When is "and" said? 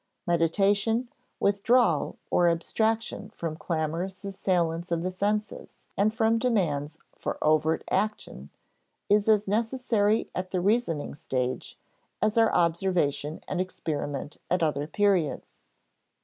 5.95-6.11, 13.47-13.61